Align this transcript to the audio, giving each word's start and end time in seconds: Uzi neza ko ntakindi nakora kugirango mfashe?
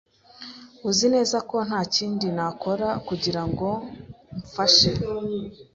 Uzi 0.89 1.07
neza 1.15 1.37
ko 1.49 1.57
ntakindi 1.67 2.27
nakora 2.37 2.89
kugirango 3.07 3.67
mfashe? 4.41 4.91